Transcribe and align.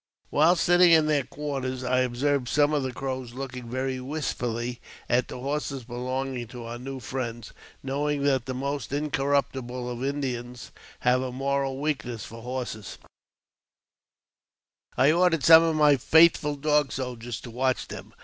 While 0.31 0.55
sitting 0.55 0.89
in 0.89 1.05
their 1.05 1.23
quarters, 1.25 1.83
I 1.83 1.99
observed 1.99 2.47
some 2.49 2.73
of 2.73 2.81
the 2.81 2.91
Crows 2.91 3.35
looking 3.35 3.69
very 3.69 3.99
wistfully 3.99 4.81
at 5.07 5.27
the 5.27 5.37
horses 5.39 5.83
belonging 5.83 6.47
to 6.47 6.63
our 6.65 6.79
new 6.79 6.99
friends. 6.99 7.53
Knowing 7.83 8.23
that 8.23 8.47
the 8.47 8.55
most 8.55 8.91
incorruptible 8.91 9.87
of 9.87 10.03
Indians 10.03 10.71
have 11.01 11.21
a 11.21 11.31
moral 11.31 11.79
weakness 11.79 12.25
for 12.25 12.41
^horses, 12.41 12.97
I 14.97 15.11
ordered 15.11 15.43
some 15.43 15.61
of 15.61 15.75
my 15.75 15.97
faithful 15.97 16.55
Dog 16.55 16.91
Soldiers 16.91 17.39
to 17.41 17.51
watch 17.51 17.87
them. 17.87 18.15